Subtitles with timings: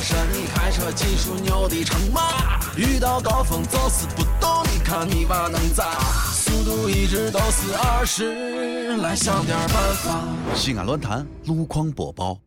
[0.00, 0.16] 神，
[0.54, 2.22] 开车技术牛的成吗？
[2.76, 5.84] 遇到高峰就是不动，你看你娃能咋？
[6.32, 10.20] 速度一直都是二十，来想点办法。
[10.54, 12.38] 西安论坛路况播报。